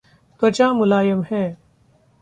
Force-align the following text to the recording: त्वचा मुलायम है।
त्वचा 0.39 0.71
मुलायम 0.73 1.21
है। 1.31 1.43